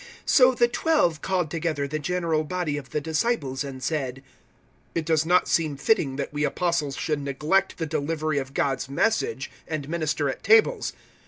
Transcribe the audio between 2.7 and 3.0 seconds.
of the